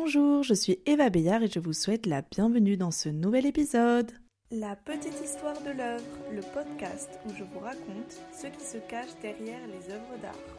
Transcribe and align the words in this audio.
Bonjour, 0.00 0.44
je 0.44 0.54
suis 0.54 0.78
Eva 0.86 1.10
Bayard 1.10 1.42
et 1.42 1.48
je 1.48 1.58
vous 1.58 1.72
souhaite 1.72 2.06
la 2.06 2.22
bienvenue 2.22 2.76
dans 2.76 2.92
ce 2.92 3.08
nouvel 3.08 3.46
épisode. 3.46 4.12
La 4.52 4.76
petite 4.76 5.20
histoire 5.24 5.60
de 5.62 5.76
l'œuvre, 5.76 6.04
le 6.32 6.40
podcast 6.40 7.10
où 7.26 7.30
je 7.36 7.42
vous 7.42 7.58
raconte 7.58 8.16
ce 8.32 8.46
qui 8.46 8.64
se 8.64 8.78
cache 8.88 9.18
derrière 9.20 9.58
les 9.66 9.92
œuvres 9.92 10.16
d'art. 10.22 10.57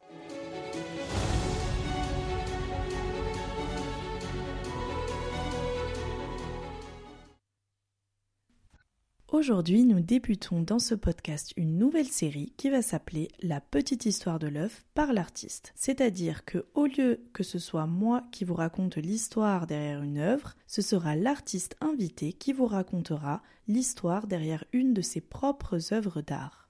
Aujourd'hui, 9.32 9.86
nous 9.86 10.00
débutons 10.00 10.64
dans 10.64 10.80
ce 10.80 10.96
podcast 10.96 11.54
une 11.56 11.78
nouvelle 11.78 12.08
série 12.08 12.52
qui 12.58 12.72
va 12.72 12.82
s'appeler 12.82 13.28
La 13.44 13.62
petite 13.62 14.08
histoire 14.08 14.40
de 14.40 14.48
l'œuf 14.48 14.84
par 14.96 15.14
l'artiste. 15.14 15.72
C'est-à-dire 15.76 16.46
que 16.46 16.66
au 16.74 16.88
lieu 16.88 17.22
que 17.32 17.44
ce 17.44 17.60
soit 17.60 17.86
moi 17.86 18.24
qui 18.32 18.44
vous 18.44 18.56
raconte 18.56 18.98
l'histoire 18.98 19.68
derrière 19.68 20.02
une 20.02 20.18
œuvre, 20.18 20.56
ce 20.66 20.82
sera 20.82 21.16
l'artiste 21.16 21.76
invité 21.80 22.34
qui 22.34 22.54
vous 22.54 22.66
racontera 22.66 23.44
l'histoire 23.68 24.26
derrière 24.26 24.66
une 24.74 24.96
de 24.96 25.02
ses 25.02 25.22
propres 25.22 25.94
œuvres 25.94 26.22
d'art. 26.22 26.68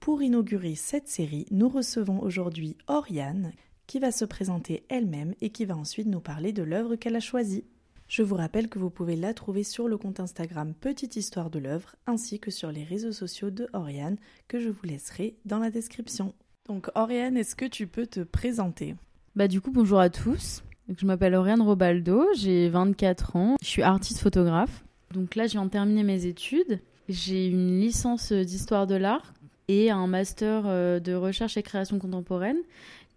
Pour 0.00 0.22
inaugurer 0.22 0.74
cette 0.74 1.06
série, 1.06 1.46
nous 1.52 1.68
recevons 1.68 2.20
aujourd'hui 2.20 2.76
Oriane 2.88 3.52
qui 3.86 4.00
va 4.00 4.10
se 4.10 4.24
présenter 4.24 4.84
elle-même 4.88 5.36
et 5.40 5.50
qui 5.50 5.64
va 5.64 5.76
ensuite 5.76 6.08
nous 6.08 6.20
parler 6.20 6.52
de 6.52 6.64
l'œuvre 6.64 6.96
qu'elle 6.96 7.14
a 7.14 7.20
choisie. 7.20 7.66
Je 8.10 8.24
vous 8.24 8.34
rappelle 8.34 8.68
que 8.68 8.80
vous 8.80 8.90
pouvez 8.90 9.14
la 9.14 9.32
trouver 9.34 9.62
sur 9.62 9.86
le 9.86 9.96
compte 9.96 10.18
Instagram 10.18 10.74
Petite 10.74 11.14
Histoire 11.14 11.48
de 11.48 11.60
l'œuvre 11.60 11.94
ainsi 12.08 12.40
que 12.40 12.50
sur 12.50 12.72
les 12.72 12.82
réseaux 12.82 13.12
sociaux 13.12 13.50
de 13.50 13.68
Oriane 13.72 14.16
que 14.48 14.58
je 14.58 14.68
vous 14.68 14.82
laisserai 14.82 15.36
dans 15.44 15.60
la 15.60 15.70
description. 15.70 16.34
Donc 16.66 16.88
Oriane, 16.96 17.36
est-ce 17.36 17.54
que 17.54 17.66
tu 17.66 17.86
peux 17.86 18.08
te 18.08 18.18
présenter? 18.18 18.96
Bah 19.36 19.46
du 19.46 19.60
coup 19.60 19.70
bonjour 19.70 20.00
à 20.00 20.10
tous. 20.10 20.64
Je 20.88 21.06
m'appelle 21.06 21.36
Oriane 21.36 21.62
Robaldo, 21.62 22.26
j'ai 22.34 22.68
24 22.68 23.36
ans, 23.36 23.56
je 23.62 23.68
suis 23.68 23.82
artiste 23.82 24.18
photographe. 24.18 24.82
Donc 25.14 25.36
là 25.36 25.46
je 25.46 25.52
viens 25.52 25.66
de 25.66 25.70
terminer 25.70 26.02
mes 26.02 26.26
études. 26.26 26.80
J'ai 27.08 27.46
une 27.46 27.78
licence 27.78 28.32
d'histoire 28.32 28.88
de 28.88 28.96
l'art 28.96 29.34
et 29.68 29.92
un 29.92 30.08
master 30.08 30.64
euh, 30.66 30.98
de 30.98 31.14
recherche 31.14 31.56
et 31.56 31.62
création 31.62 32.00
contemporaine 32.00 32.58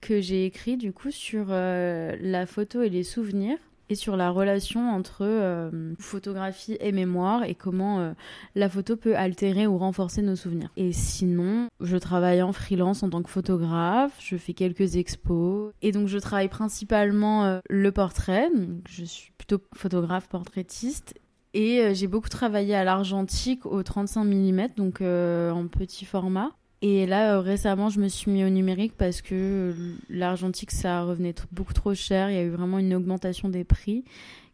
que 0.01 0.21
j'ai 0.21 0.45
écrit 0.45 0.77
du 0.77 0.93
coup 0.93 1.09
sur 1.09 1.47
euh, 1.49 2.15
la 2.21 2.45
photo 2.45 2.83
et 2.83 2.89
les 2.89 3.03
souvenirs 3.03 3.57
sur 3.95 4.17
la 4.17 4.29
relation 4.29 4.91
entre 4.91 5.21
euh, 5.21 5.93
photographie 5.99 6.77
et 6.79 6.91
mémoire 6.91 7.43
et 7.43 7.55
comment 7.55 7.99
euh, 7.99 8.13
la 8.55 8.69
photo 8.69 8.95
peut 8.95 9.15
altérer 9.15 9.67
ou 9.67 9.77
renforcer 9.77 10.21
nos 10.21 10.35
souvenirs. 10.35 10.69
Et 10.77 10.91
sinon, 10.93 11.67
je 11.79 11.97
travaille 11.97 12.41
en 12.41 12.53
freelance 12.53 13.03
en 13.03 13.09
tant 13.09 13.21
que 13.21 13.29
photographe, 13.29 14.13
je 14.19 14.37
fais 14.37 14.53
quelques 14.53 14.95
expos 14.95 15.73
et 15.81 15.91
donc 15.91 16.07
je 16.07 16.17
travaille 16.17 16.49
principalement 16.49 17.45
euh, 17.45 17.59
le 17.69 17.91
portrait, 17.91 18.49
je 18.89 19.03
suis 19.03 19.31
plutôt 19.37 19.61
photographe 19.75 20.27
portraitiste 20.27 21.15
et 21.53 21.93
j'ai 21.93 22.07
beaucoup 22.07 22.29
travaillé 22.29 22.73
à 22.73 22.83
l'argentique 22.83 23.67
au 23.67 23.83
35 23.83 24.23
mm, 24.23 24.67
donc 24.75 25.01
en 25.01 25.67
petit 25.67 26.03
format. 26.03 26.51
Et 26.85 27.05
là, 27.05 27.35
euh, 27.35 27.39
récemment, 27.39 27.87
je 27.87 28.01
me 28.01 28.09
suis 28.09 28.29
mis 28.29 28.43
au 28.43 28.49
numérique 28.49 28.91
parce 28.97 29.21
que 29.21 29.33
euh, 29.33 29.73
l'argentique, 30.09 30.71
ça 30.71 31.03
revenait 31.03 31.33
beaucoup 31.53 31.71
trop 31.71 31.93
cher. 31.93 32.29
Il 32.29 32.35
y 32.35 32.39
a 32.39 32.43
eu 32.43 32.49
vraiment 32.49 32.77
une 32.77 32.93
augmentation 32.93 33.47
des 33.47 33.63
prix 33.63 34.03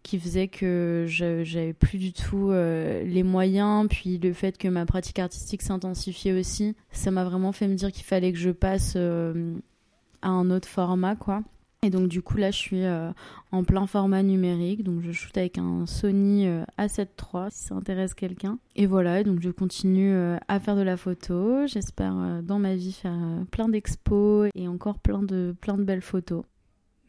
qui 0.04 0.20
faisait 0.20 0.48
que 0.48 1.06
j'avais 1.08 1.74
plus 1.74 1.98
du 1.98 2.14
tout 2.14 2.52
euh, 2.52 3.04
les 3.04 3.24
moyens. 3.24 3.88
Puis 3.90 4.20
le 4.20 4.32
fait 4.32 4.60
que 4.60 4.68
ma 4.68 4.86
pratique 4.86 5.18
artistique 5.18 5.64
s'intensifiait 5.64 6.34
aussi, 6.40 6.76
ça 6.92 7.10
m'a 7.10 7.24
vraiment 7.24 7.52
fait 7.52 7.68
me 7.68 7.74
dire 7.74 7.92
qu'il 7.92 8.06
fallait 8.06 8.32
que 8.32 8.38
je 8.38 8.52
passe 8.52 8.96
à 8.96 10.30
un 10.30 10.52
autre 10.52 10.68
format, 10.68 11.16
quoi. 11.16 11.42
Et 11.82 11.90
donc 11.92 12.10
du 12.10 12.22
coup 12.22 12.36
là 12.36 12.52
je 12.52 12.58
suis 12.58 12.84
euh, 12.84 13.12
en 13.54 13.64
plein 13.64 13.88
format 13.88 14.22
numérique, 14.22 14.84
donc 14.84 15.02
je 15.02 15.14
shoot 15.14 15.38
avec 15.38 15.58
un 15.58 15.86
Sony 15.86 16.46
euh, 16.46 16.66
A7 16.78 17.08
III 17.18 17.50
si 17.52 17.68
ça 17.68 17.76
intéresse 17.76 18.14
quelqu'un. 18.14 18.60
Et 18.76 18.86
voilà, 18.86 19.24
donc 19.24 19.42
je 19.42 19.50
continue 19.50 20.12
euh, 20.12 20.38
à 20.50 20.60
faire 20.60 20.76
de 20.76 20.82
la 20.82 20.98
photo, 20.98 21.66
j'espère 21.68 22.44
dans 22.44 22.60
ma 22.60 22.76
vie 22.76 22.92
faire 22.92 23.18
plein 23.50 23.70
d'expos 23.70 24.50
et 24.56 24.68
encore 24.68 25.00
plein 25.00 25.24
de, 25.24 25.56
plein 25.62 25.78
de 25.78 25.84
belles 25.84 26.02
photos. 26.02 26.44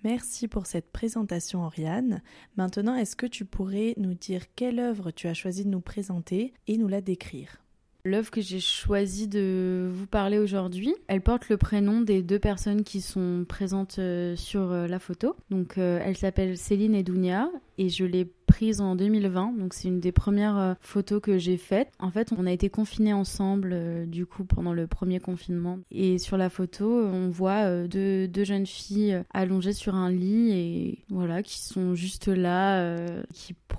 Merci 0.05 0.47
pour 0.47 0.67
cette 0.67 0.93
présentation 0.93 1.65
Oriane. 1.65 2.23
Maintenant 2.57 2.95
est-ce 2.95 3.17
que 3.17 3.27
tu 3.27 3.45
pourrais 3.45 3.95
nous 3.97 4.15
dire 4.15 4.55
quelle 4.55 4.79
œuvre 4.79 5.11
tu 5.11 5.27
as 5.27 5.35
choisi 5.35 5.65
de 5.65 5.71
nous 5.71 5.81
présenter 5.81 6.55
et 6.69 6.79
nous 6.79 6.89
la 6.89 7.01
décrire? 7.01 7.61
L'œuvre 8.05 8.31
que 8.31 8.41
j'ai 8.41 8.61
choisi 8.61 9.29
de 9.29 9.91
vous 9.93 10.07
parler 10.07 10.39
aujourd'hui, 10.39 10.95
elle 11.07 11.21
porte 11.21 11.51
le 11.51 11.59
prénom 11.59 12.01
des 12.01 12.23
deux 12.23 12.39
personnes 12.39 12.83
qui 12.83 13.03
sont 13.03 13.45
présentes 13.47 13.99
euh, 13.99 14.37
sur 14.37 14.73
euh, 14.73 14.87
la 14.87 14.99
photo. 14.99 15.37
Donc, 15.51 15.77
euh, 15.77 16.01
elle 16.03 16.17
s'appelle 16.17 16.57
Céline 16.57 16.95
et 16.95 17.03
Dounia 17.03 17.51
et 17.77 17.91
je 17.91 18.07
l'ai 18.07 18.25
prise 18.47 18.81
en 18.81 18.97
2020. 18.97 19.53
Donc, 19.59 19.75
c'est 19.75 19.89
une 19.89 20.01
des 20.01 20.13
premières 20.13 20.77
photos 20.81 21.21
que 21.21 21.37
j'ai 21.37 21.59
faites. 21.59 21.93
En 21.99 22.11
fait, 22.11 22.33
on 22.37 22.47
a 22.47 22.53
été 22.53 22.71
confinés 22.71 23.13
ensemble, 23.13 24.07
du 24.07 24.27
coup, 24.27 24.45
pendant 24.45 24.73
le 24.73 24.87
premier 24.87 25.21
confinement. 25.21 25.79
Et 25.91 26.19
sur 26.19 26.37
la 26.37 26.51
photo, 26.51 26.87
on 26.87 27.29
voit 27.29 27.87
deux, 27.87 28.29
jeunes 28.45 28.67
filles 28.67 29.23
allongées 29.33 29.73
sur 29.73 29.95
un 29.95 30.11
lit 30.11 30.51
et 30.51 30.99
voilà, 31.11 31.43
qui 31.43 31.61
sont 31.61 31.95
juste 31.95 32.29
là, 32.29 33.07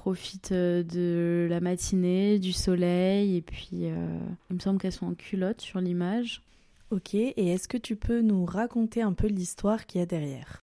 profitent 0.02 0.52
de 0.52 1.46
la 1.48 1.60
matinée, 1.60 2.40
du 2.40 2.54
soleil 2.54 3.36
et 3.36 3.42
puis 3.42 3.84
euh, 3.84 4.18
il 4.50 4.56
me 4.56 4.60
semble 4.60 4.80
qu'elles 4.80 4.92
sont 4.92 5.06
en 5.06 5.14
culotte 5.14 5.62
sur 5.62 5.80
l'image. 5.80 6.42
Ok, 6.90 7.14
et 7.14 7.34
est-ce 7.38 7.68
que 7.68 7.78
tu 7.78 7.96
peux 7.96 8.22
nous 8.22 8.44
raconter 8.44 9.04
un 9.04 9.14
peu 9.14 9.28
l'histoire 9.28 9.86
qu'il 9.86 10.00
y 10.00 10.02
a 10.02 10.08
derrière? 10.08 10.62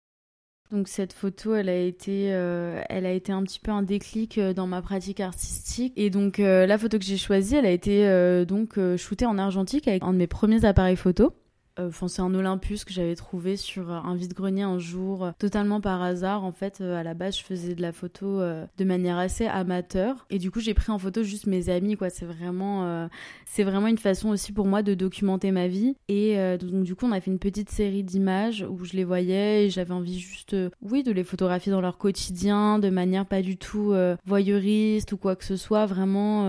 Donc 0.72 0.88
cette 0.88 1.14
photo, 1.14 1.54
elle 1.54 1.70
a 1.70 1.78
été, 1.78 2.34
euh, 2.34 2.82
elle 2.90 3.06
a 3.06 3.12
été 3.12 3.32
un 3.32 3.44
petit 3.44 3.60
peu 3.60 3.70
un 3.70 3.84
déclic 3.84 4.40
euh, 4.40 4.54
dans 4.54 4.66
ma 4.66 4.82
pratique 4.82 5.20
artistique. 5.20 5.94
Et 5.98 6.10
donc 6.10 6.40
la 6.40 6.78
photo 6.80 6.98
que 6.98 7.06
j'ai 7.06 7.18
choisie, 7.18 7.58
elle 7.58 7.68
a 7.68 7.72
été 7.72 8.44
donc 8.48 8.80
shootée 8.98 9.28
en 9.28 9.38
argentique 9.38 9.88
avec 9.88 10.02
un 10.02 10.14
de 10.14 10.18
mes 10.18 10.26
premiers 10.26 10.66
appareils 10.66 10.96
photo. 10.96 11.32
Euh, 11.80 11.88
enfin, 11.90 12.08
c'est 12.08 12.22
un 12.22 12.34
Olympus 12.34 12.84
que 12.84 12.94
j'avais 12.94 13.16
trouvé 13.16 13.58
sur 13.58 13.92
un 13.92 14.16
vide-grenier 14.16 14.64
un 14.64 14.80
jour, 14.80 15.26
euh, 15.26 15.32
totalement 15.40 15.82
par 15.82 16.02
hasard. 16.02 16.44
En 16.44 16.52
fait, 16.52 16.80
euh, 16.82 17.00
à 17.00 17.04
la 17.04 17.14
base, 17.14 17.38
je 17.38 17.44
faisais 17.44 17.76
de 17.76 17.82
la 17.82 17.92
photo 17.92 18.18
de 18.40 18.84
manière 18.84 19.18
assez 19.18 19.46
amateur. 19.46 20.26
Et 20.30 20.40
du 20.40 20.52
coup, 20.52 20.60
j'ai 20.60 20.74
pris 20.74 20.92
en 20.92 21.00
photo 21.00 21.24
juste 21.24 21.48
mes 21.48 21.70
amis. 21.70 21.98
C'est 22.10 22.26
vraiment, 22.26 23.08
c'est 23.46 23.64
vraiment 23.64 23.88
une 23.88 23.98
façon 23.98 24.30
aussi 24.30 24.52
pour 24.52 24.66
moi 24.66 24.84
de 24.84 24.94
documenter 24.94 25.52
ma 25.52 25.68
vie. 25.68 25.96
Et 26.08 26.38
donc, 26.58 26.84
du 26.84 26.96
coup, 26.96 27.06
on 27.06 27.12
a 27.12 27.20
fait 27.20 27.32
une 27.32 27.40
petite 27.40 27.70
série 27.70 28.04
d'images 28.04 28.66
où 28.70 28.86
je 28.86 28.94
les 28.94 29.04
voyais 29.04 29.66
et 29.66 29.70
j'avais 29.70 29.94
envie 29.94 30.20
juste, 30.20 30.56
oui, 30.82 31.04
de 31.04 31.12
les 31.12 31.24
photographier 31.24 31.72
dans 31.72 31.82
leur 31.82 31.98
quotidien, 31.98 32.80
de 32.80 32.90
manière 32.90 33.26
pas 33.26 33.42
du 33.42 33.58
tout 33.58 33.94
voyeuriste 34.26 35.12
ou 35.12 35.18
quoi 35.18 35.36
que 35.36 35.46
ce 35.46 35.56
soit. 35.56 35.86
Vraiment 35.86 36.48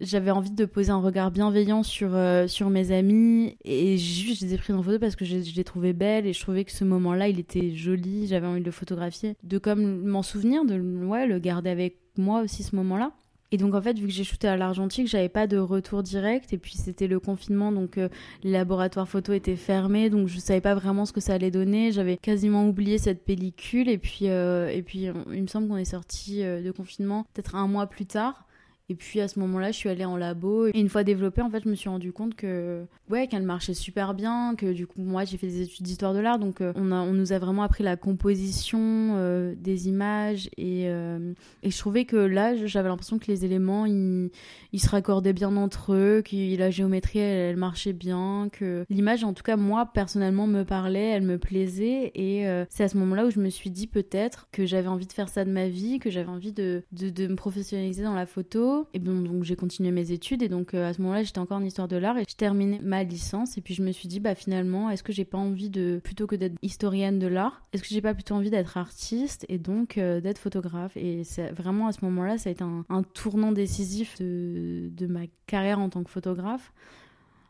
j'avais 0.00 0.30
envie 0.30 0.50
de 0.50 0.64
poser 0.64 0.90
un 0.90 1.00
regard 1.00 1.30
bienveillant 1.30 1.82
sur, 1.82 2.14
euh, 2.14 2.46
sur 2.46 2.70
mes 2.70 2.92
amis 2.92 3.56
et 3.64 3.98
juste 3.98 4.40
je 4.40 4.46
les 4.46 4.54
ai 4.54 4.58
prises 4.58 4.76
en 4.76 4.82
photo 4.82 4.98
parce 4.98 5.16
que 5.16 5.24
je, 5.24 5.36
les 5.36 5.64
trouvais 5.64 5.92
belles 5.92 6.26
et 6.26 6.32
je 6.32 6.40
trouvais 6.40 6.64
que 6.64 6.72
ce 6.72 6.84
moment-là 6.84 7.28
il 7.28 7.40
était 7.40 7.74
joli, 7.74 8.26
j'avais 8.28 8.46
envie 8.46 8.60
de 8.60 8.66
le 8.66 8.70
photographier, 8.70 9.36
de 9.42 9.58
comme 9.58 10.04
m'en 10.04 10.22
souvenir, 10.22 10.64
de 10.64 10.78
ouais, 11.04 11.26
le 11.26 11.38
garder 11.38 11.70
avec 11.70 11.96
moi 12.16 12.42
aussi 12.42 12.62
ce 12.62 12.76
moment-là. 12.76 13.12
Et 13.50 13.56
donc 13.56 13.74
en 13.74 13.80
fait, 13.80 13.98
vu 13.98 14.06
que 14.06 14.12
j'ai 14.12 14.24
shooté 14.24 14.46
à 14.46 14.58
l'argentique, 14.58 15.08
j'avais 15.08 15.30
pas 15.30 15.46
de 15.46 15.56
retour 15.56 16.02
direct 16.02 16.52
et 16.52 16.58
puis 16.58 16.74
c'était 16.74 17.06
le 17.06 17.18
confinement 17.18 17.72
donc 17.72 17.96
euh, 17.96 18.10
les 18.44 18.50
laboratoires 18.50 19.08
photo 19.08 19.32
étaient 19.32 19.56
fermés 19.56 20.10
donc 20.10 20.28
je 20.28 20.38
savais 20.38 20.60
pas 20.60 20.74
vraiment 20.74 21.06
ce 21.06 21.12
que 21.12 21.20
ça 21.20 21.34
allait 21.34 21.50
donner. 21.50 21.90
J'avais 21.90 22.18
quasiment 22.18 22.68
oublié 22.68 22.98
cette 22.98 23.24
pellicule 23.24 23.88
et 23.88 23.96
puis 23.98 24.28
euh, 24.28 24.68
et 24.68 24.82
puis 24.82 25.08
il 25.32 25.42
me 25.42 25.46
semble 25.46 25.66
qu'on 25.66 25.78
est 25.78 25.86
sorti 25.86 26.42
de 26.42 26.70
confinement 26.70 27.24
peut-être 27.32 27.56
un 27.56 27.66
mois 27.66 27.86
plus 27.86 28.06
tard. 28.06 28.47
Et 28.90 28.94
puis 28.94 29.20
à 29.20 29.28
ce 29.28 29.38
moment-là, 29.40 29.70
je 29.70 29.76
suis 29.76 29.88
allée 29.90 30.06
en 30.06 30.16
labo. 30.16 30.66
Et 30.68 30.72
une 30.74 30.88
fois 30.88 31.04
développée, 31.04 31.42
en 31.42 31.50
fait, 31.50 31.62
je 31.64 31.68
me 31.68 31.74
suis 31.74 31.90
rendu 31.90 32.12
compte 32.12 32.34
que, 32.34 32.84
ouais, 33.10 33.26
qu'elle 33.26 33.42
marchait 33.42 33.74
super 33.74 34.14
bien. 34.14 34.54
Que 34.56 34.72
du 34.72 34.86
coup, 34.86 35.02
moi, 35.02 35.24
j'ai 35.24 35.36
fait 35.36 35.46
des 35.46 35.62
études 35.62 35.84
d'histoire 35.84 36.14
de 36.14 36.20
l'art. 36.20 36.38
Donc, 36.38 36.62
euh, 36.62 36.72
on, 36.74 36.90
a, 36.90 36.96
on 36.96 37.12
nous 37.12 37.34
a 37.34 37.38
vraiment 37.38 37.62
appris 37.62 37.84
la 37.84 37.96
composition 37.96 38.78
euh, 38.80 39.54
des 39.56 39.88
images. 39.88 40.48
Et, 40.56 40.88
euh, 40.88 41.34
et 41.62 41.70
je 41.70 41.78
trouvais 41.78 42.06
que 42.06 42.16
là, 42.16 42.56
j'avais 42.56 42.88
l'impression 42.88 43.18
que 43.18 43.26
les 43.26 43.44
éléments, 43.44 43.84
ils, 43.84 44.30
ils 44.72 44.80
se 44.80 44.88
raccordaient 44.88 45.34
bien 45.34 45.54
entre 45.56 45.92
eux. 45.92 46.22
Que 46.24 46.56
la 46.56 46.70
géométrie, 46.70 47.18
elle, 47.18 47.50
elle 47.50 47.56
marchait 47.56 47.92
bien. 47.92 48.48
Que 48.50 48.86
l'image, 48.88 49.22
en 49.22 49.34
tout 49.34 49.42
cas, 49.42 49.56
moi, 49.56 49.84
personnellement, 49.92 50.46
me 50.46 50.62
parlait, 50.62 51.10
elle 51.10 51.24
me 51.24 51.36
plaisait. 51.36 52.10
Et 52.14 52.46
c'est 52.70 52.84
à 52.84 52.88
ce 52.88 52.96
moment-là 52.96 53.26
où 53.26 53.30
je 53.30 53.40
me 53.40 53.50
suis 53.50 53.70
dit 53.70 53.86
peut-être 53.86 54.48
que 54.50 54.64
j'avais 54.64 54.88
envie 54.88 55.06
de 55.06 55.12
faire 55.12 55.28
ça 55.28 55.44
de 55.44 55.50
ma 55.50 55.68
vie, 55.68 55.98
que 55.98 56.10
j'avais 56.10 56.28
envie 56.28 56.52
de, 56.52 56.82
de, 56.92 57.10
de 57.10 57.26
me 57.26 57.36
professionnaliser 57.36 58.02
dans 58.02 58.14
la 58.14 58.24
photo 58.24 58.77
et 58.94 58.98
donc 58.98 59.44
j'ai 59.44 59.56
continué 59.56 59.90
mes 59.90 60.12
études 60.12 60.42
et 60.42 60.48
donc 60.48 60.74
euh, 60.74 60.88
à 60.88 60.92
ce 60.92 61.02
moment-là, 61.02 61.22
j'étais 61.22 61.38
encore 61.38 61.58
en 61.58 61.64
histoire 61.64 61.88
de 61.88 61.96
l'art 61.96 62.18
et 62.18 62.24
je 62.28 62.36
terminais 62.36 62.80
ma 62.82 63.04
licence 63.04 63.58
et 63.58 63.60
puis 63.60 63.74
je 63.74 63.82
me 63.82 63.92
suis 63.92 64.08
dit 64.08 64.20
bah 64.20 64.34
finalement, 64.34 64.90
est-ce 64.90 65.02
que 65.02 65.12
j'ai 65.12 65.24
pas 65.24 65.38
envie 65.38 65.70
de 65.70 66.00
plutôt 66.02 66.26
que 66.26 66.36
d'être 66.36 66.56
historienne 66.62 67.18
de 67.18 67.26
l'art, 67.26 67.62
est-ce 67.72 67.82
que 67.82 67.88
j'ai 67.88 68.02
pas 68.02 68.14
plutôt 68.14 68.34
envie 68.34 68.50
d'être 68.50 68.76
artiste 68.76 69.44
et 69.48 69.58
donc 69.58 69.98
euh, 69.98 70.20
d'être 70.20 70.38
photographe? 70.38 70.96
Et 70.96 71.24
c'est 71.24 71.50
vraiment 71.52 71.86
à 71.86 71.92
ce 71.92 72.04
moment-là, 72.04 72.38
ça 72.38 72.48
a 72.48 72.52
été 72.52 72.64
un, 72.64 72.84
tournant 73.14 73.52
décisif 73.52 74.20
de 74.20 75.06
ma 75.06 75.22
carrière 75.46 75.78
en 75.78 75.88
tant 75.88 76.02
que 76.02 76.10
photographe 76.10 76.72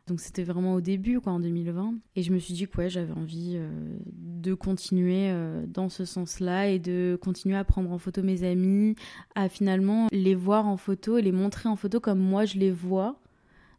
Donc 0.08 0.20
c'était 0.20 0.42
vraiment 0.42 0.74
au 0.74 0.80
début, 0.80 1.20
quoi, 1.20 1.32
en 1.32 1.40
2020. 1.40 1.94
Et 2.16 2.22
je 2.22 2.32
me 2.32 2.38
suis 2.38 2.54
dit 2.54 2.66
que 2.66 2.78
ouais, 2.78 2.88
j'avais 2.88 3.12
envie 3.12 3.52
euh, 3.56 3.68
de 4.06 4.54
continuer 4.54 5.28
euh, 5.30 5.66
dans 5.66 5.90
ce 5.90 6.06
sens-là 6.06 6.68
et 6.68 6.78
de 6.78 7.18
continuer 7.20 7.56
à 7.56 7.64
prendre 7.64 7.92
en 7.92 7.98
photo 7.98 8.22
mes 8.22 8.42
amis, 8.42 8.96
à 9.34 9.50
finalement 9.50 10.08
les 10.10 10.34
voir 10.34 10.66
en 10.66 10.78
photo 10.78 11.18
et 11.18 11.22
les 11.22 11.32
montrer 11.32 11.68
en 11.68 11.76
photo 11.76 12.00
comme 12.00 12.18
moi 12.18 12.46
je 12.46 12.58
les 12.58 12.70
vois. 12.70 13.20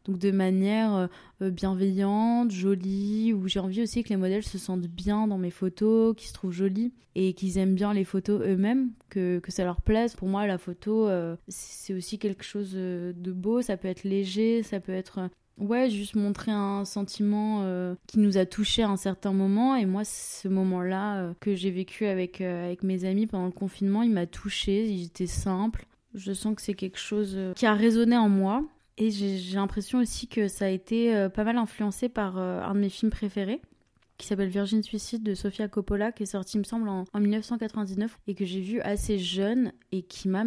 Donc 0.05 0.19
de 0.19 0.29
manière 0.31 1.09
euh, 1.41 1.49
bienveillante, 1.49 2.51
jolie, 2.51 3.33
où 3.33 3.47
j'ai 3.47 3.59
envie 3.59 3.81
aussi 3.81 4.03
que 4.03 4.09
les 4.09 4.15
modèles 4.15 4.43
se 4.43 4.59
sentent 4.59 4.87
bien 4.87 5.27
dans 5.27 5.39
mes 5.39 5.51
photos, 5.51 6.15
qu'ils 6.15 6.29
se 6.29 6.33
trouvent 6.33 6.51
jolis 6.51 6.93
et 7.15 7.33
qu'ils 7.33 7.57
aiment 7.57 7.75
bien 7.75 7.91
les 7.91 8.05
photos 8.05 8.41
eux-mêmes, 8.45 8.91
que, 9.09 9.39
que 9.39 9.51
ça 9.51 9.63
leur 9.63 9.81
plaise. 9.81 10.15
Pour 10.15 10.27
moi, 10.27 10.45
la 10.45 10.57
photo, 10.57 11.09
c'est 11.47 11.93
aussi 11.93 12.17
quelque 12.17 12.43
chose 12.43 12.71
de 12.73 13.31
beau, 13.33 13.61
ça 13.61 13.77
peut 13.77 13.89
être 13.89 14.03
léger, 14.03 14.63
ça 14.63 14.79
peut 14.79 14.93
être 14.93 15.29
Ouais, 15.59 15.89
juste 15.89 16.15
montrer 16.15 16.51
un 16.51 16.85
sentiment 16.85 17.63
euh, 17.63 17.93
qui 18.07 18.19
nous 18.19 18.37
a 18.37 18.45
touché 18.45 18.81
à 18.81 18.89
un 18.89 18.95
certain 18.95 19.33
moment. 19.33 19.75
Et 19.75 19.85
moi, 19.85 20.05
ce 20.05 20.47
moment-là 20.47 21.17
euh, 21.17 21.33
que 21.41 21.53
j'ai 21.53 21.69
vécu 21.69 22.05
avec, 22.05 22.39
euh, 22.39 22.65
avec 22.65 22.81
mes 22.81 23.03
amis 23.03 23.27
pendant 23.27 23.45
le 23.45 23.51
confinement, 23.51 24.01
il 24.01 24.11
m'a 24.11 24.25
touché. 24.25 24.87
Il 24.87 25.07
était 25.07 25.27
simple. 25.27 25.85
Je 26.15 26.31
sens 26.31 26.55
que 26.55 26.61
c'est 26.61 26.73
quelque 26.73 26.97
chose 26.97 27.37
qui 27.55 27.65
a 27.65 27.73
résonné 27.73 28.15
en 28.15 28.29
moi. 28.29 28.63
Et 28.97 29.11
j'ai 29.11 29.55
l'impression 29.55 29.99
aussi 29.99 30.27
que 30.27 30.47
ça 30.47 30.65
a 30.65 30.69
été 30.69 31.29
pas 31.33 31.45
mal 31.45 31.57
influencé 31.57 32.09
par 32.09 32.37
un 32.37 32.73
de 32.73 32.79
mes 32.79 32.89
films 32.89 33.11
préférés 33.11 33.61
qui 34.17 34.27
s'appelle 34.27 34.49
Virgin 34.49 34.83
Suicide 34.83 35.23
de 35.23 35.33
Sofia 35.33 35.69
Coppola, 35.69 36.11
qui 36.11 36.23
est 36.23 36.25
sorti, 36.25 36.57
il 36.57 36.59
me 36.59 36.63
semble, 36.65 36.89
en, 36.89 37.05
en 37.13 37.19
1999 37.21 38.19
et 38.27 38.35
que 38.35 38.43
j'ai 38.43 38.59
vu 38.59 38.81
assez 38.81 39.17
jeune 39.17 39.71
et 39.93 40.01
qui 40.01 40.27
m'a 40.27 40.43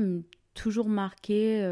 toujours 0.52 0.90
marqué 0.90 1.62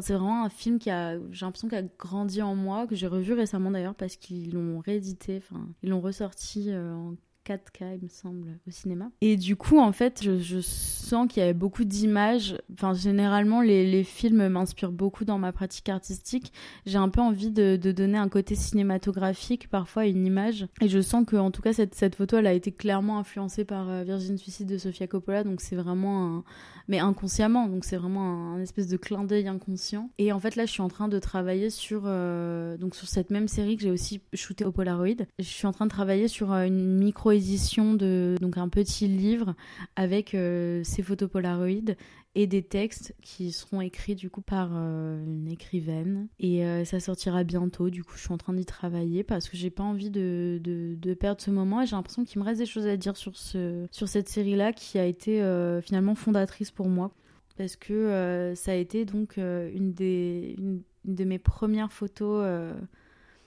c'est 0.00 0.14
vraiment 0.14 0.44
un 0.44 0.48
film 0.48 0.78
qui 0.78 0.90
a, 0.90 1.18
j'ai 1.30 1.46
l'impression, 1.46 1.68
qu'il 1.68 1.78
a 1.78 1.82
grandi 1.82 2.42
en 2.42 2.54
moi, 2.54 2.86
que 2.86 2.94
j'ai 2.94 3.06
revu 3.06 3.32
récemment 3.32 3.70
d'ailleurs 3.70 3.94
parce 3.94 4.16
qu'ils 4.16 4.52
l'ont 4.52 4.80
réédité, 4.80 5.38
enfin, 5.38 5.68
ils 5.82 5.90
l'ont 5.90 6.00
ressorti 6.00 6.70
euh, 6.70 6.94
en 6.94 7.14
4K, 7.48 7.96
il 7.96 8.04
me 8.04 8.08
semble, 8.08 8.58
au 8.66 8.70
cinéma. 8.70 9.10
Et 9.22 9.36
du 9.36 9.56
coup, 9.56 9.78
en 9.78 9.92
fait, 9.92 10.22
je, 10.22 10.60
sens 10.60 11.26
qu'il 11.28 11.40
y 11.40 11.44
avait 11.44 11.54
beaucoup 11.54 11.84
d'images. 11.84 12.58
Enfin, 12.74 12.92
généralement, 12.92 13.62
les, 13.62 14.04
films 14.04 14.48
m'inspirent 14.48 14.92
beaucoup 14.92 15.24
dans 15.24 15.38
ma 15.38 15.52
pratique 15.52 15.88
artistique. 15.88 16.52
J'ai 16.84 16.98
un 16.98 17.08
peu 17.08 17.20
envie 17.20 17.50
de, 17.50 17.76
donner 17.76 18.18
un 18.18 18.28
côté 18.28 18.54
cinématographique, 18.54 19.68
parfois, 19.68 20.02
à 20.02 20.06
une 20.06 20.26
image. 20.26 20.66
Et 20.82 20.88
je 20.88 21.00
sens 21.00 21.24
que, 21.26 21.36
en 21.36 21.50
tout 21.50 21.62
cas, 21.62 21.72
cette, 21.72 22.14
photo, 22.14 22.36
elle 22.36 22.46
a 22.46 22.52
été 22.52 22.70
clairement 22.70 23.18
influencée 23.18 23.64
par 23.64 23.88
euh, 23.88 24.02
Virgin 24.02 24.36
Suicide 24.36 24.68
de 24.68 24.76
Sofia 24.76 25.06
Coppola. 25.06 25.44
Donc, 25.44 25.60
c'est 25.60 25.76
vraiment 25.76 26.38
un... 26.38 26.44
Mais 26.88 27.00
inconsciemment. 27.00 27.66
Donc, 27.66 27.84
c'est 27.84 27.96
vraiment 27.96 28.54
un, 28.54 28.60
espèce 28.60 28.88
de 28.88 28.96
clin 28.96 29.24
d'œil 29.24 29.48
inconscient. 29.48 30.10
Et 30.18 30.32
en 30.32 30.40
fait, 30.40 30.56
là, 30.56 30.66
je 30.66 30.72
suis 30.72 30.82
en 30.82 30.88
train 30.88 31.08
de 31.08 31.18
travailler 31.18 31.70
sur, 31.70 32.02
euh, 32.04 32.76
donc, 32.76 32.94
sur 32.94 33.08
cette 33.08 33.30
même 33.30 33.48
série 33.48 33.76
que 33.76 33.82
j'ai 33.82 33.90
aussi 33.90 34.20
shooté 34.32 34.64
au 34.64 34.72
Polaroid. 34.72 35.26
Je 35.38 35.44
suis 35.44 35.66
en 35.66 35.72
train 35.72 35.84
de 35.86 35.90
travailler 35.90 36.28
sur 36.28 36.52
euh, 36.52 36.64
une 36.64 36.98
micro 36.98 37.30
édition 37.38 37.94
de 37.94 38.36
donc 38.40 38.58
un 38.58 38.68
petit 38.68 39.08
livre 39.08 39.54
avec 39.96 40.34
euh, 40.34 40.82
ces 40.84 41.02
photos 41.02 41.30
Polaroid 41.30 41.94
et 42.34 42.46
des 42.46 42.62
textes 42.62 43.14
qui 43.22 43.52
seront 43.52 43.80
écrits 43.80 44.14
du 44.14 44.28
coup 44.28 44.42
par 44.42 44.70
euh, 44.74 45.24
une 45.24 45.48
écrivaine. 45.48 46.28
Et 46.38 46.64
euh, 46.64 46.84
ça 46.84 47.00
sortira 47.00 47.44
bientôt. 47.44 47.90
Du 47.90 48.04
coup 48.04 48.14
je 48.16 48.22
suis 48.22 48.32
en 48.32 48.38
train 48.38 48.52
d'y 48.52 48.66
travailler 48.66 49.22
parce 49.22 49.48
que 49.48 49.56
j'ai 49.56 49.70
pas 49.70 49.82
envie 49.82 50.10
de, 50.10 50.60
de, 50.62 51.14
perdre 51.14 51.40
ce 51.40 51.50
moment. 51.50 51.82
Et 51.82 51.86
j'ai 51.86 51.96
l'impression 51.96 52.24
qu'il 52.24 52.40
me 52.40 52.44
reste 52.44 52.60
des 52.60 52.66
choses 52.66 52.86
à 52.86 52.96
dire 52.96 53.16
sur 53.16 53.36
ce 53.36 53.86
sur 53.90 54.08
cette 54.08 54.28
série 54.28 54.56
là 54.56 54.72
qui 54.72 54.98
a 54.98 55.04
été 55.06 55.40
finalement 55.82 56.14
fondatrice 56.14 56.70
pour 56.70 56.88
moi. 56.88 57.12
Parce 57.56 57.74
que 57.74 58.52
ça 58.54 58.72
a 58.72 58.74
été 58.74 59.04
donc 59.04 59.36
une 59.36 59.92
des 59.92 60.54
une, 60.58 60.82
de 61.04 61.24
mes 61.24 61.38
premières 61.38 61.92
photos 61.92 62.44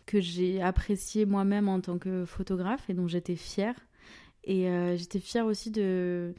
que 0.06 0.19
j'ai 0.19 0.62
apprécié 0.62 1.25
moi-même 1.25 1.68
en 1.69 1.81
tant 1.81 1.98
que 1.98 2.25
photographe 2.25 2.89
et 2.89 2.94
dont 2.94 3.07
j'étais 3.07 3.36
fière. 3.36 3.75
Et 4.44 4.68
euh, 4.69 4.95
j'étais 4.98 5.19
fière 5.19 5.45
aussi 5.45 5.71
de, 5.71 6.33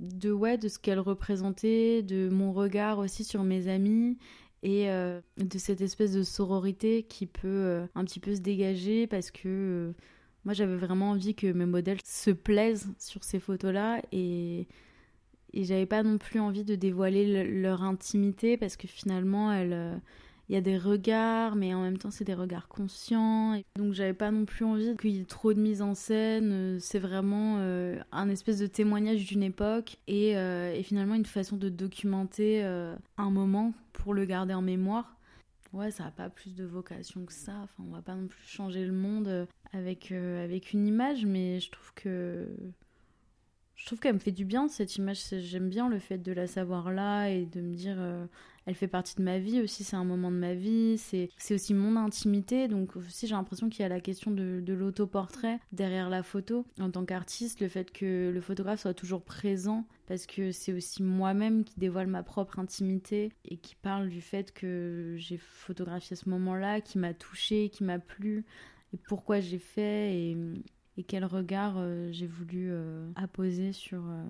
de, 0.00 0.30
ouais, 0.30 0.58
de 0.58 0.68
ce 0.68 0.78
qu'elle 0.78 1.00
représentait, 1.00 2.02
de 2.02 2.28
mon 2.28 2.52
regard 2.52 2.98
aussi 2.98 3.24
sur 3.24 3.42
mes 3.42 3.68
amis 3.68 4.18
et 4.62 4.90
euh, 4.90 5.20
de 5.38 5.58
cette 5.58 5.80
espèce 5.80 6.12
de 6.12 6.22
sororité 6.22 7.02
qui 7.02 7.26
peut 7.26 7.48
euh, 7.48 7.86
un 7.94 8.04
petit 8.04 8.20
peu 8.20 8.34
se 8.34 8.40
dégager 8.40 9.08
parce 9.08 9.32
que 9.32 9.92
moi 10.44 10.54
j'avais 10.54 10.76
vraiment 10.76 11.10
envie 11.10 11.34
que 11.34 11.48
mes 11.48 11.66
modèles 11.66 11.98
se 12.04 12.30
plaisent 12.30 12.92
sur 12.98 13.24
ces 13.24 13.40
photos-là 13.40 14.02
et, 14.12 14.68
et 15.52 15.64
j'avais 15.64 15.86
pas 15.86 16.04
non 16.04 16.16
plus 16.16 16.38
envie 16.38 16.62
de 16.62 16.76
dévoiler 16.76 17.44
leur 17.44 17.82
intimité 17.82 18.56
parce 18.56 18.76
que 18.76 18.86
finalement 18.86 19.52
elles 19.52 20.00
il 20.52 20.56
y 20.56 20.58
a 20.58 20.60
des 20.60 20.76
regards, 20.76 21.56
mais 21.56 21.72
en 21.72 21.80
même 21.80 21.96
temps 21.96 22.10
c'est 22.10 22.24
des 22.26 22.34
regards 22.34 22.68
conscients. 22.68 23.58
Donc 23.74 23.94
j'avais 23.94 24.12
pas 24.12 24.30
non 24.30 24.44
plus 24.44 24.66
envie 24.66 24.94
qu'il 24.98 25.12
y 25.12 25.18
ait 25.18 25.24
trop 25.24 25.54
de 25.54 25.58
mise 25.58 25.80
en 25.80 25.94
scène. 25.94 26.76
C'est 26.78 26.98
vraiment 26.98 27.56
euh, 27.60 27.98
un 28.12 28.28
espèce 28.28 28.58
de 28.58 28.66
témoignage 28.66 29.24
d'une 29.24 29.42
époque 29.42 29.96
et, 30.08 30.36
euh, 30.36 30.74
et, 30.74 30.82
finalement 30.82 31.14
une 31.14 31.24
façon 31.24 31.56
de 31.56 31.70
documenter 31.70 32.62
euh, 32.64 32.94
un 33.16 33.30
moment 33.30 33.72
pour 33.94 34.12
le 34.12 34.26
garder 34.26 34.52
en 34.52 34.60
mémoire. 34.60 35.16
Ouais, 35.72 35.90
ça 35.90 36.04
n'a 36.04 36.10
pas 36.10 36.28
plus 36.28 36.54
de 36.54 36.66
vocation 36.66 37.24
que 37.24 37.32
ça. 37.32 37.54
Enfin, 37.62 37.82
on 37.88 37.90
va 37.90 38.02
pas 38.02 38.14
non 38.14 38.26
plus 38.26 38.46
changer 38.46 38.84
le 38.84 38.92
monde 38.92 39.48
avec, 39.72 40.12
avec 40.12 40.74
une 40.74 40.86
image, 40.86 41.24
mais 41.24 41.60
je 41.60 41.70
trouve 41.70 41.94
que 41.94 42.46
je 43.82 43.86
trouve 43.86 43.98
qu'elle 43.98 44.14
me 44.14 44.20
fait 44.20 44.30
du 44.30 44.44
bien 44.44 44.68
cette 44.68 44.94
image. 44.94 45.24
J'aime 45.40 45.68
bien 45.68 45.88
le 45.88 45.98
fait 45.98 46.18
de 46.18 46.30
la 46.30 46.46
savoir 46.46 46.92
là 46.92 47.26
et 47.30 47.46
de 47.46 47.60
me 47.60 47.74
dire 47.74 47.98
elle 48.64 48.76
fait 48.76 48.86
partie 48.86 49.16
de 49.16 49.22
ma 49.22 49.38
vie 49.38 49.60
aussi, 49.60 49.82
c'est 49.82 49.96
un 49.96 50.04
moment 50.04 50.30
de 50.30 50.36
ma 50.36 50.54
vie, 50.54 50.96
c'est 50.98 51.30
aussi 51.50 51.74
mon 51.74 51.96
intimité. 51.96 52.68
Donc 52.68 52.94
aussi 52.94 53.26
j'ai 53.26 53.34
l'impression 53.34 53.68
qu'il 53.68 53.82
y 53.82 53.84
a 53.84 53.88
la 53.88 54.00
question 54.00 54.30
de, 54.30 54.60
de 54.60 54.72
l'autoportrait 54.72 55.58
derrière 55.72 56.08
la 56.08 56.22
photo. 56.22 56.64
En 56.78 56.90
tant 56.90 57.04
qu'artiste, 57.04 57.60
le 57.60 57.66
fait 57.66 57.90
que 57.90 58.30
le 58.32 58.40
photographe 58.40 58.80
soit 58.80 58.94
toujours 58.94 59.22
présent, 59.22 59.84
parce 60.06 60.26
que 60.26 60.52
c'est 60.52 60.72
aussi 60.72 61.02
moi-même 61.02 61.64
qui 61.64 61.74
dévoile 61.76 62.06
ma 62.06 62.22
propre 62.22 62.60
intimité 62.60 63.32
et 63.44 63.56
qui 63.56 63.74
parle 63.74 64.08
du 64.08 64.20
fait 64.20 64.52
que 64.52 65.16
j'ai 65.18 65.38
photographié 65.38 66.14
ce 66.14 66.28
moment-là, 66.28 66.80
qui 66.80 66.98
m'a 66.98 67.14
touché, 67.14 67.68
qui 67.68 67.82
m'a 67.82 67.98
plu, 67.98 68.44
et 68.94 68.98
pourquoi 69.08 69.40
j'ai 69.40 69.58
fait, 69.58 70.14
et, 70.14 70.36
et 70.96 71.04
quel 71.04 71.24
regard 71.24 71.74
euh, 71.76 72.08
j'ai 72.12 72.26
voulu 72.26 72.68
euh, 72.70 73.10
apposer 73.16 73.72
sur... 73.72 74.02
Euh, 74.06 74.24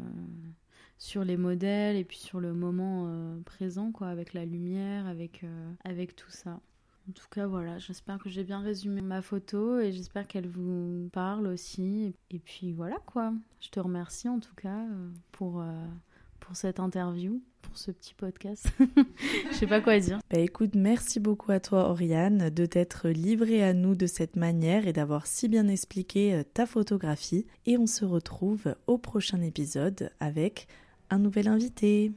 sur 0.98 1.24
les 1.24 1.36
modèles 1.36 1.96
et 1.96 2.04
puis 2.04 2.18
sur 2.18 2.38
le 2.38 2.54
moment 2.54 3.12
présent, 3.44 3.90
quoi, 3.90 4.06
avec 4.06 4.34
la 4.34 4.44
lumière, 4.44 5.08
avec, 5.08 5.44
avec 5.82 6.14
tout 6.14 6.30
ça. 6.30 6.60
En 7.08 7.12
tout 7.12 7.26
cas, 7.28 7.48
voilà, 7.48 7.78
j'espère 7.78 8.20
que 8.20 8.28
j'ai 8.28 8.44
bien 8.44 8.60
résumé 8.60 9.00
ma 9.00 9.20
photo 9.20 9.80
et 9.80 9.90
j'espère 9.90 10.28
qu'elle 10.28 10.46
vous 10.46 11.10
parle 11.12 11.48
aussi. 11.48 12.14
Et 12.30 12.38
puis 12.38 12.72
voilà, 12.72 12.98
quoi. 13.04 13.34
Je 13.58 13.68
te 13.70 13.80
remercie 13.80 14.28
en 14.28 14.38
tout 14.38 14.54
cas 14.54 14.86
pour, 15.32 15.64
pour 16.42 16.56
cette 16.56 16.80
interview, 16.80 17.40
pour 17.62 17.78
ce 17.78 17.90
petit 17.90 18.14
podcast. 18.14 18.66
Je 19.50 19.56
sais 19.56 19.66
pas 19.66 19.80
quoi 19.80 19.98
dire. 19.98 20.18
Bah 20.30 20.38
écoute, 20.38 20.74
merci 20.74 21.20
beaucoup 21.20 21.52
à 21.52 21.60
toi, 21.60 21.88
Oriane, 21.88 22.50
de 22.50 22.66
t'être 22.66 23.08
livrée 23.08 23.62
à 23.62 23.72
nous 23.72 23.94
de 23.94 24.06
cette 24.06 24.36
manière 24.36 24.86
et 24.86 24.92
d'avoir 24.92 25.26
si 25.26 25.48
bien 25.48 25.68
expliqué 25.68 26.42
ta 26.52 26.66
photographie. 26.66 27.46
Et 27.66 27.78
on 27.78 27.86
se 27.86 28.04
retrouve 28.04 28.74
au 28.86 28.98
prochain 28.98 29.40
épisode 29.40 30.10
avec 30.20 30.66
un 31.10 31.18
nouvel 31.18 31.48
invité. 31.48 32.12